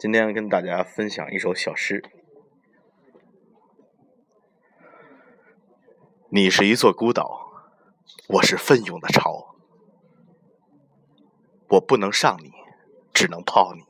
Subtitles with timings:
[0.00, 2.02] 今天跟大家分享一首小诗。
[6.30, 7.52] 你是一座孤岛
[8.28, 9.56] 我是奋勇的潮
[11.68, 12.50] 我不能上你
[13.12, 13.82] 只能泡你。